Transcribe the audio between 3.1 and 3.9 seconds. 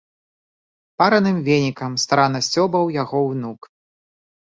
ўнук.